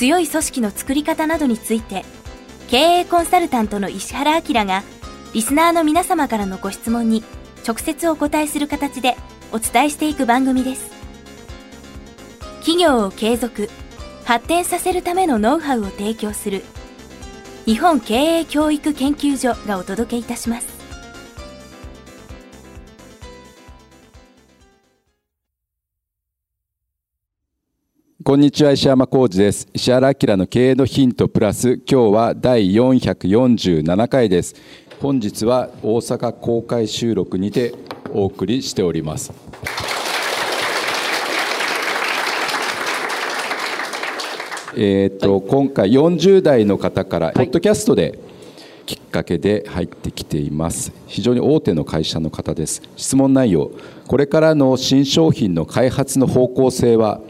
[0.00, 2.06] 強い組織の作り方などについて
[2.70, 4.82] 経営コンサルタントの石原明が
[5.34, 7.22] リスナーの皆様からのご質問に
[7.68, 9.14] 直接お答えする形で
[9.52, 10.90] お伝えしていく番組です。
[12.60, 13.68] 企業を継続
[14.24, 16.64] 発展させるためのノウハウを提供する
[17.66, 20.79] 日本経営教育研究所がお届けいたします。
[28.30, 29.66] こんにちは石山浩二です。
[29.74, 34.54] 石原明の経営のヒントプラス今日は第447回です。
[35.00, 37.74] 本日は大阪公開収録にて
[38.12, 39.32] お送りしております。
[44.76, 48.16] えーと、はい、今回40代の方からポッドキャストで
[48.86, 50.92] きっかけで入ってきています。
[51.08, 52.80] 非常に大手の会社の方です。
[52.94, 53.72] 質問内容。
[54.06, 57.20] これからの新商品の開発の方向性は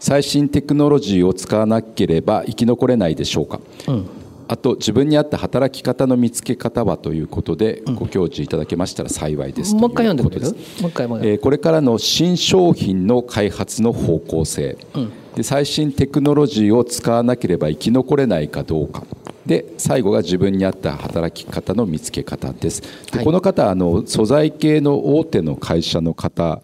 [0.00, 4.08] 最新テクノロジーを使わなければ生き残れないでしょうか、うん、
[4.48, 19.04] あと自分に合った働き方の見つけ方はということでご教示いただけましたら幸いです、うん、もう一回読んでくれるもう一回もうえー、これからの新商品の開発の方向性、うん、で最新テクノロジーを使わなければ生き残れないかどうか。
[19.46, 22.82] で最後が自分に合った働き方の見つけ方です。
[23.10, 26.60] で、はい、この方あの素材系の大手の会社の方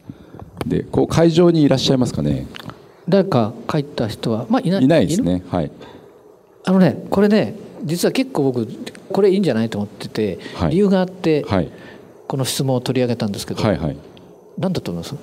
[0.66, 2.46] でこう会場にいらっしゃいますかね？
[3.08, 5.42] 誰か書いた人は、まあ、いないいないですね。
[5.48, 5.70] はい。
[6.64, 7.54] あのねこれね
[7.84, 8.66] 実は結構僕
[9.12, 11.70] これいいんじゃないと思ってて、はい、理由があって、はい、
[12.26, 13.96] この質問を取り上げたんですけど、はいはい、
[14.58, 15.14] 何だと思います？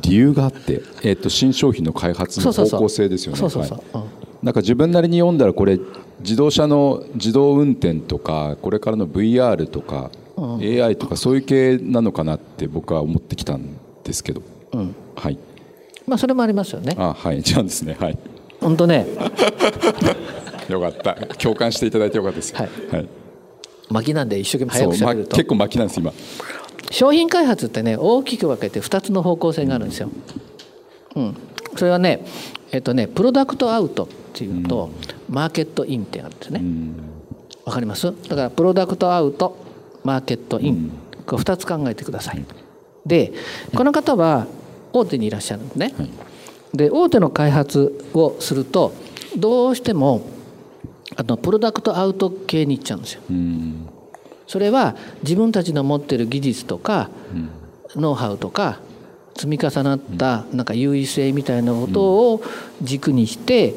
[0.00, 3.40] 理由があって、えーと、新商品の開発の方向性ですよね。
[4.42, 5.78] なんか自分なりに読んだらこれ
[6.20, 14.42] 自動車の自動運転とかこれからの VR とか、うん、AI とかそういう系なのかなって僕は思ってきたんですけど、
[14.72, 15.38] うん、はい
[16.06, 16.94] まあそれもありますよね。
[16.98, 17.42] あはい。
[17.42, 18.18] じゃあですねはい。
[18.60, 19.06] 本当ね。
[20.68, 21.14] よかった。
[21.36, 22.54] 共感していただいてよかったです。
[22.54, 23.08] はい、はい、
[23.90, 26.12] 巻きなんで一生懸命早くしゃべると、ま、結構巻きなんです今。
[26.90, 30.10] 商品開発ってね大きく分けて2つの方向性があるんですよ、
[31.16, 31.36] うん、
[31.76, 32.22] それはね
[32.70, 34.90] えっとねプロダクトアウトっていうのと、
[35.28, 36.58] うん、マーケットインってあるんですね。
[36.58, 36.64] わ、
[37.66, 38.12] うん、かります？
[38.28, 39.56] だからプロダクトアウト
[40.04, 40.92] マーケットイン、うん、
[41.24, 42.44] これ2つ考えてください。
[43.06, 43.32] で
[43.74, 44.46] この方は
[44.92, 45.94] 大手にいらっしゃるんですね。
[45.96, 46.10] はい、
[46.76, 48.92] で大手の開発をすると
[49.36, 50.22] どうしても
[51.16, 53.22] あのプロダクトアウト系に行っちゃうんですよ。
[54.46, 57.08] それは自分たちの持ってる技術とか、
[57.96, 58.80] ノウハウとか
[59.34, 62.42] 積み重なったなんか優位性みたいなことを
[62.82, 63.74] 軸にして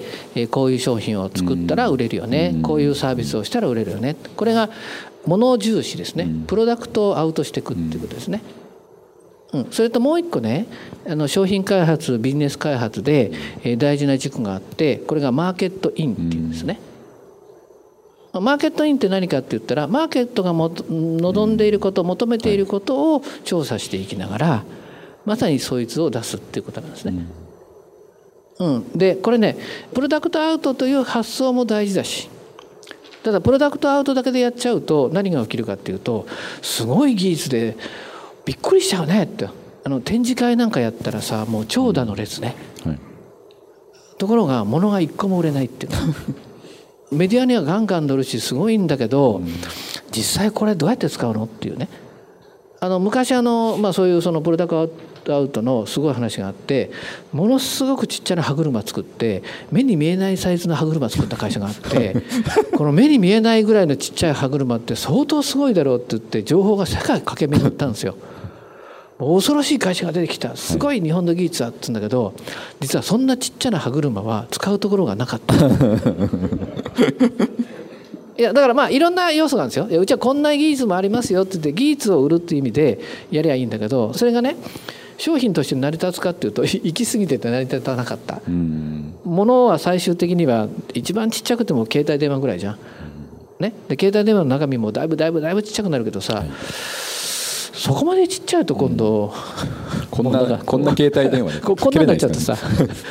[0.51, 2.59] こういう商品を作ったら売れるよね。
[2.61, 4.15] こういうサービスをしたら売れるよね。
[4.35, 4.69] これが
[5.25, 6.29] 物重視ですね。
[6.47, 8.41] プロダクトをアウトしていくっていうことですね。
[9.53, 10.67] うん、それともう一個ね
[11.07, 13.31] あの商品開発ビジネス開発で、
[13.63, 16.79] えー、大事な軸があってこれがマーケットインっていうんですね。
[18.33, 24.63] うん、マーケットインって何かって言ったらマーケットがも望んでいること求めていることを調査していきながら
[25.25, 27.13] まさにそいつを出すっていうことなんですね。
[28.59, 29.57] うん、でこれね
[29.93, 32.29] プロダクトアウトという発想も大事だし
[33.23, 36.25] ただプロダクトアウトだけでやっちゃうと何が起きるかっていうと
[36.61, 37.75] すごい技術で
[38.45, 39.47] びっくりしちゃうねって。
[39.85, 42.99] あの展示会なんかやったらさもう長蛇の列ね、はい、
[44.17, 45.91] ところが物が一個も売れないっていう。
[47.15, 49.47] メディアにはガンガン乗るしすごいんだけど、うん、
[50.11, 51.87] 実際これどうやって使うのっていうね。
[52.79, 54.91] あの昔あの、まあ、そういうそのプロダク
[55.23, 56.91] トアウトのすごい話があって
[57.31, 62.15] ものすごくちっちゃな歯車作って目に見えないサイズの歯車作った会社があって
[62.75, 68.15] この目に見えないぐらいのちっちゃい歯車って相当すごいだろうって言って情報が世界駆け巡ったんですよ。
[69.17, 70.55] 恐ろしい会社が出てきた。
[70.57, 72.33] すごい日本の技術だっつうんだけど
[72.81, 75.55] 実はそんなちっちゃな歯車は使うところがなかった。
[78.37, 80.01] いやだからまあいろんな要素があるんですよ。
[80.01, 82.99] うちはこんな技術もありますよって言って技術を売るっていう意味で
[83.31, 84.57] やりゃいいんだけどそれがね
[85.17, 92.77] 商品として成り立つかっていうと 行き過ぎてて成り立たなかった、ものは最終的には一番ちっちゃくても携帯電話ぐらいじゃん、
[93.59, 96.45] ね、で携帯電話の中身もだいぶだいぶだいぶちっちゃくなるけどさ、はい
[97.75, 99.33] そこまでちっちゃいと今度、
[100.09, 102.55] こんなこんな携帯電話でここんなになっちゃってさ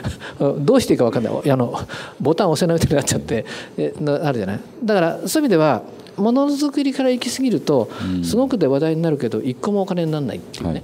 [0.58, 1.50] どうしていいか分かんない。
[1.50, 1.78] あの
[2.20, 3.44] ボタン押せないみたいになっちゃって。
[4.24, 4.60] あるじゃない？
[4.82, 5.82] だからそういう意味では
[6.16, 7.90] ものづくりから行き過ぎると
[8.22, 10.82] すごくで話題になるけど一個もお金にならないっていうね、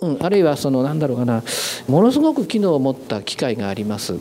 [0.00, 1.42] はい、うん、あるいはそのなんだろうかな。
[1.88, 4.16] ものすごく機能を持った機械があります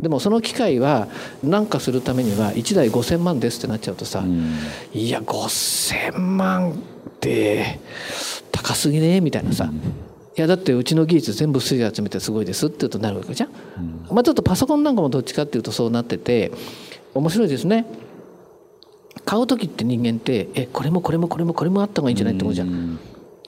[0.00, 1.08] でもその機械は
[1.42, 4.54] 何かするためには1台5,000万ですってなっちゃうとさ、うん、
[4.92, 6.74] いや5,000万っ
[7.20, 7.80] て
[8.52, 9.80] 高すぎねみたいなさ、うん、い
[10.36, 13.50] やだってうちの技術全部水集めてすごいですって言うとなるわけじゃん、
[14.10, 16.52] うん、まあ、ちょっとパソコンなんかもどっちかっていうとそうなってて
[17.14, 17.86] 面白いですね。
[19.24, 22.98] 買う時って人間ってえこれもこれもこれもこれもあった方がいいんじゃないって思うじゃん。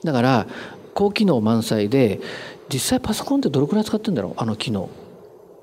[0.03, 0.47] だから
[0.93, 2.19] 高機能満載で
[2.73, 4.33] 実際パソコンってどれくらい使ってんだろう？
[4.37, 4.89] あの機能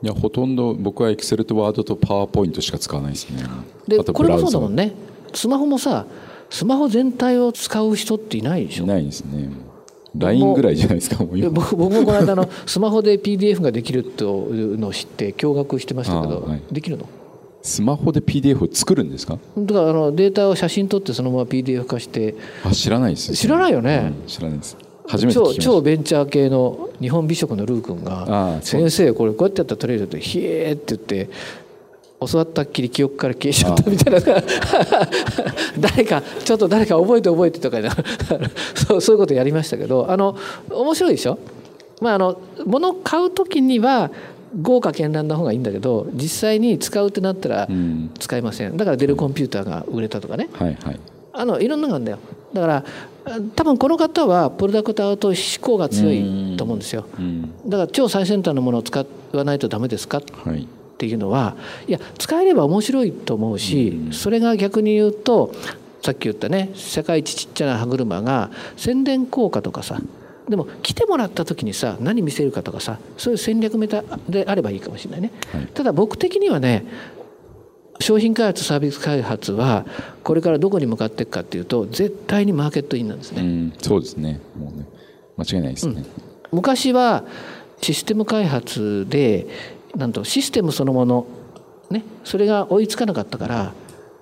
[0.05, 3.43] いやほとんど僕はエクセルとワードとパワーポイントしか使わないですね。
[3.89, 4.93] でこれもそうだもんね。
[5.33, 6.05] スマホもさ
[6.51, 8.85] スマホ全体を使う人っていないでしょ？
[8.85, 9.49] いないですね。
[10.15, 17.09] LINE ぐらいじゃないですか僕もこの間のスマホで PDF ができるというのを知って驚愕してましたけど、はい、できるの？
[17.63, 19.39] スマホで PDF を作るんですか？
[19.57, 22.35] だからあのデータを写真撮ってそのまま PDF 化して。
[22.63, 31.31] あ知らないです、ね、知らないよね、うん、知らないです初めて超超ベンチャー系の日本美食のルー君が「先生これこうやってやったら取れる」って「ひえ」って言って
[32.27, 34.21] 教わったっきり記憶から消えちゃったみたいな。
[35.79, 37.79] 誰かちょっと誰か覚えて覚えてとか
[38.75, 40.37] そうそういうことやりましたけどあの
[40.71, 41.39] 面白いでしょ？
[42.01, 44.11] まああの物を買う時には
[44.63, 47.69] 豪華絢爛な方がいいんだけど実際に使うってなったら
[48.21, 51.01] 使いません、だからデルコンピューターが売れたとかね、はいはい、
[51.33, 52.19] あのいろんなのがあるんだよ。
[52.53, 52.85] だから
[53.55, 57.07] 多分この方はプロダクトアウト思考が強いと思うんですよ。
[57.67, 60.67] だから超最先端のものを使わないとダメですか、はい、っ
[60.99, 61.57] ていうのは
[61.89, 61.93] い。
[61.93, 65.55] や使えれば面白いと思うしそれが逆に言うと
[66.03, 70.01] さっき言ったね世界一ちっちゃな歯車が宣伝効果とかさ
[70.49, 76.85] でも来てもらった時にさ何見せるかとかさそういう戦略メタであればいいかもしれないね、はい、ただ僕的にはね
[78.01, 79.87] 商品開発サービス開発は
[80.23, 83.43] これからどこに向かっていくかっていうと絶対にマーケットインなんですね。
[83.43, 84.87] うん、そうですねもうね
[85.37, 86.07] 間違いないですね、うん、
[86.53, 87.25] 昔は
[87.81, 89.47] システム開発で
[89.97, 91.27] なんとシステムそのもの、
[91.91, 93.73] ね、それが追いつかなかったから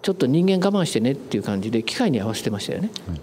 [0.03, 2.91] ちょっと人間我慢してねっていう感じで機械に合わせてましたよね。
[3.09, 3.21] はい、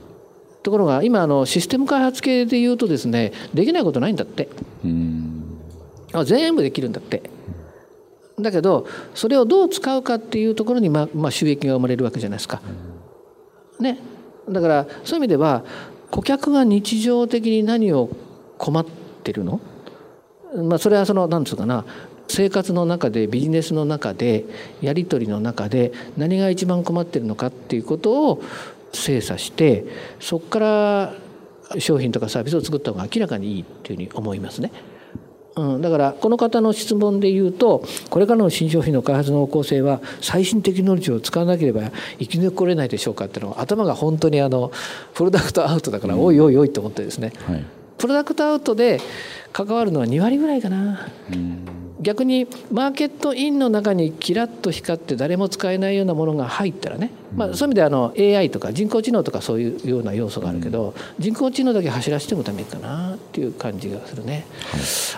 [0.63, 4.49] ところが今あのシステム開発系でいうとですねできないことないんだって。
[6.11, 7.21] あ全部できるんだって。
[8.41, 12.61] だけどそれをどう使うかっていうところに、まあ、まあ収益が生まれるわけじゃないですか。
[13.79, 13.97] ね、
[14.49, 15.63] だからそういう意味では
[16.11, 18.09] 顧客が日常的に何を
[18.57, 18.85] 困っ
[19.23, 19.61] てるの、
[20.55, 21.85] まあ、それはその何つうかな
[22.27, 24.45] 生活の中でビジネスの中で
[24.81, 28.43] やり取りの中で何が一番困ってるのかっていうことを
[28.93, 29.85] 精査して
[30.19, 31.13] そこから
[31.79, 34.71] 商品とかサービスを作った方が明らかにいいっていうふうに思いますね。
[35.59, 43.51] うん、だからこの方の質問で言うとこれからの新商品の開発の方向性は最新テクノロジーを使わなければ生き残れないでしょうかっていうの。
[43.51, 44.71] は頭が本当にあの
[45.13, 47.65] プロダクトアウトだから、おいおいおいと思ってですね、はい、
[47.97, 48.99] プロダクトアウトで
[49.51, 51.07] 関わるのは2割ぐらいかな。
[51.31, 51.88] うん。
[52.01, 64.45] 逆にマーケットインの中にキラッと光って誰も使えないようなものが入ったらね、まあ、そういう意味であの AI とか人工知能とかそういうような要素があるけど、人工知能だけ走らせてもダメかなっていう感じがするね。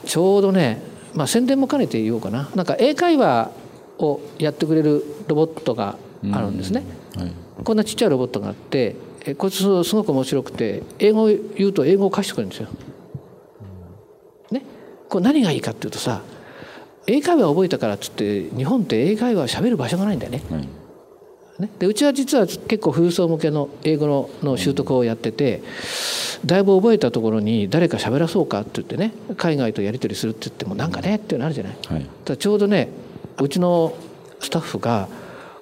[0.05, 0.81] ちょうどね、
[1.13, 2.49] まあ、宣伝も兼ねて言おうかな。
[2.55, 3.51] なんか英会話
[3.99, 5.97] をやってくれるロボットが
[6.31, 6.83] あるんですね。
[7.15, 7.31] はい、
[7.63, 8.95] こんなちっちゃいロボットがあって
[9.37, 12.69] こいつすごく面白くて英語を言うと英語を貸してくれるんですよ。
[14.49, 14.63] ね、
[15.09, 16.23] これ何がいいかっていうとさ
[17.07, 20.43] 英会話を覚えたからっつって日本って英会話をしゃべる場所がないんだよね。
[20.49, 20.69] はい
[21.59, 25.61] ね、でうちは実は結構富裕層向けの英語のの習得をやってて
[26.43, 31.77] だいぶ覚えたところに誰か喋らそうかって言ってね海外とやり取りするって言ってもなんかねっていうのあるじゃない。
[31.87, 32.89] はい、だちょうどね
[33.39, 33.93] うちの
[34.39, 35.07] スタッフが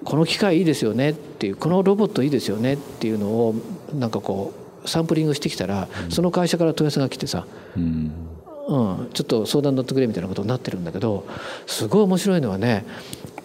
[0.04, 3.54] この機械いいですよねっていうこのロボットいいですよねっていうのを
[3.94, 8.29] なんかこうサンプリングしてきたら、その会社から問い合わせが来てさ、うん、
[8.70, 11.26] うん、ちょっと相談乗ってくれみたいなことになってるんだけど
[11.66, 12.84] すごい面白いのはね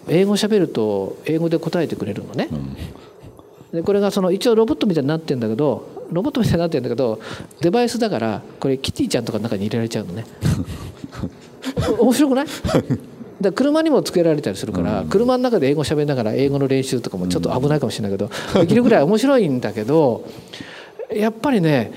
[0.08, 2.48] 英語喋ると英語で答えてくれるのね。
[3.72, 7.20] でこれがその一応ロボットみたいになってるんだけどロボットみたいになってるんだけど
[7.60, 10.24] デバイスだからこれキティちゃんとかの中に入れられちゃうのね。
[11.98, 12.46] 面白くない？
[13.40, 18.30] だ車にもつけられたりするから、車の中で英語喋りながら英語の練習とかもちょっと危ないかもしれないけど、
[18.60, 20.24] できるぐらい面白いんだけど
[21.12, 21.92] やっぱりね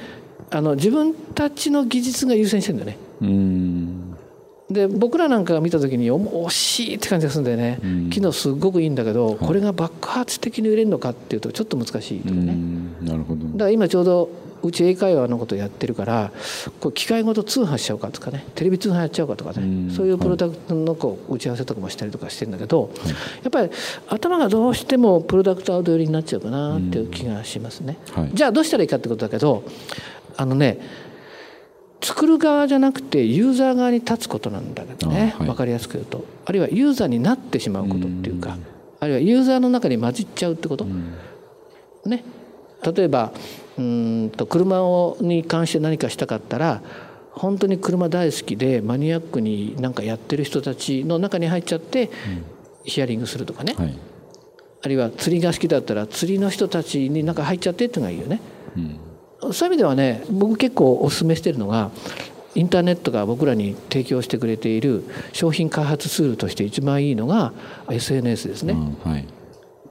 [0.49, 2.97] あの自分たちの技術が優先してるんだよね。
[3.21, 7.79] で僕らなんかが見た時に惜しいって感じがするんだよね、
[8.11, 12.55] 機能すごくいいんだけど、これが爆発的に売れるのかっていうとちょっと難しいとかね。
[13.01, 13.45] なるほど。
[13.45, 14.29] だから今ちょうど
[14.61, 16.33] うち英会話のことやってるから
[16.81, 18.45] こう機械ごと通販しちゃうかとかね。
[18.55, 19.91] テレビ通販やっちゃうかとかね。
[19.91, 22.91] そういうプロダクトのこう打ち合わせとかもしたりとかしてるんだけど、
[23.41, 23.71] やっぱり
[24.07, 27.97] 頭がどうしてもプロダクトアウト寄りになっちゃうかなっていう気がしますね。
[28.33, 29.63] じゃあどうしたらいいかってことだけど
[30.37, 30.77] あのね
[32.01, 36.25] 作る側じゃなくてユーザー側に立つことなんだけどね、はい、分かりやすく言うと。
[36.45, 38.57] あるいはユーザーになってしまうことっていうか
[38.99, 40.85] あるいはユーザーの中に混じっちゃうってこと、
[42.05, 42.23] ね。
[42.83, 43.31] 例えば
[43.77, 46.81] うんと車をに関して何かしたかったら
[47.31, 52.09] 本当に車大好きでマニアックに何かやってる人たちの中に入っちゃって
[52.83, 53.97] ヒアリングするとかね、はい、
[54.81, 58.41] あるいは釣りが好きだったら釣りの人たちに中入っちゃってっていうのがいいよね。
[58.75, 58.99] うん
[59.41, 61.91] そういう意味ではね僕結構お勧めしてるのが
[62.55, 65.03] インターネットが僕らに提供してくれている
[65.33, 67.53] 商品開発ツールとして一番いいのが
[67.89, 68.73] SNS ですね。
[68.73, 69.25] うんはい、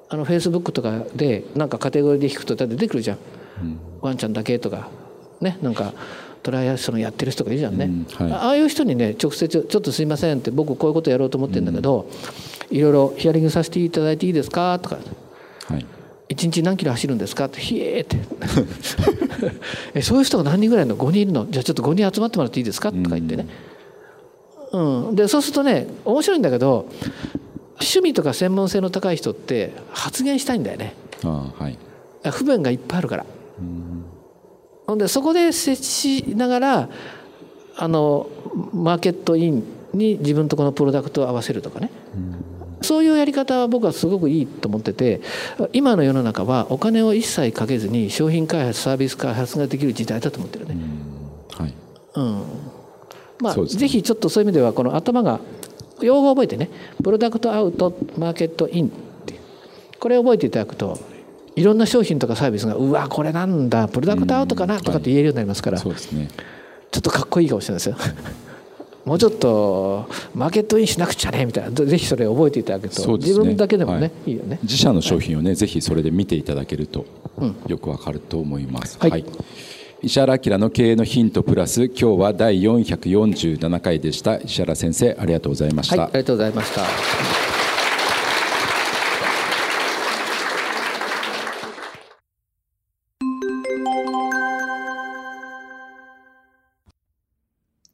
[0.08, 3.18] あのフェイスブックとかでなんかカテゴリーで引くと出てくるじゃん、
[3.62, 4.88] うん、ワンちゃんだけとか
[5.40, 5.94] ねなんか
[6.42, 12.08] トライアスロンやってる人がいるじゃんね、うんはい、ああいう人にね直接ちょっとすいませんって僕こういうことやろうと思ってるんだけど、
[12.70, 14.78] いろいろヒアリングさせていただいていいですか？
[14.82, 14.98] とか、
[15.68, 15.86] はい、
[16.30, 18.16] 1日何キロ走るんですか?」って「ひえ」って
[19.95, 21.47] え「そういう人が何人ぐらいの？5人いるの？
[21.50, 23.47] じゃあちょっと5人集まってもらっていいですか?」とか言ってね、
[24.73, 26.87] うん、でそうするとね面白いんだけど
[27.80, 30.95] 趣味とか専門性の高い人って発言したいんだよね。
[31.25, 31.78] あはい、
[32.30, 33.26] 不便がいっぱいあるから。
[34.87, 36.88] ほんでそこで設置しながら
[37.76, 38.28] あの
[38.73, 41.90] マーケットインに自分とこのプロダクトを合わせるとかね。
[42.82, 45.20] そういうやり方は僕はすごくいいと思ってて
[45.73, 50.76] 今の世の中はお金を一切かけずに商品開発サービス開発ができる時代だと思ってるね。
[51.50, 51.75] はい、
[52.14, 52.42] うん。
[53.40, 55.40] まあ、ね、ぜひちょっとそういう意味ではこの頭が
[56.00, 56.70] 用語を覚えてね。
[57.02, 58.90] プロダクトアウトマーケットインっ
[59.26, 59.35] て
[59.99, 60.99] これを覚えていただくと
[61.56, 63.88] いろんな商品とかサービスがうわこれなんだ。
[63.88, 66.28] プロダクトアウトかなとかって言えるようになりますから、うですね、
[66.92, 67.97] ちょっとかっこいいかもしれないですよ。
[69.08, 71.70] もうちょっとマーケットインしなくちゃねみたいな。
[71.70, 74.58] ぜひそれを覚えていただけると、ね、自分だけでもね、はい、いいよね。
[74.62, 77.06] 自社の商品をね、はい、ぜひそれで見ていただけると
[77.66, 79.24] よくわかると思います、はい、はい、
[80.02, 84.36] 石原明の経営のヒントプラス今日は第447回でした。
[84.36, 87.47] 石原先生ありがとうございました、ありがとうございました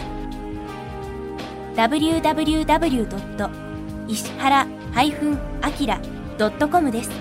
[1.76, 3.50] www.
[4.08, 7.12] 石原 -akira.com です。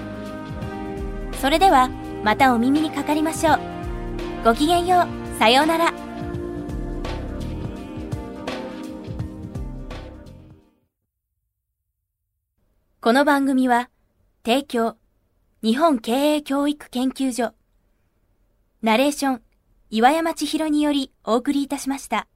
[1.40, 1.90] それでは
[2.24, 3.58] またお耳にかかりましょう。
[4.44, 5.06] ごきげんよう。
[5.38, 6.05] さようなら。
[13.06, 13.88] この番組は、
[14.44, 14.96] 提供、
[15.62, 17.54] 日本経営教育研究所、
[18.82, 19.42] ナレーション、
[19.90, 22.26] 岩山千尋によりお送りいたしました。